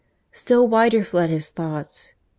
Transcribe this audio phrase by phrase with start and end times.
[0.31, 2.15] Still wider fled his thought...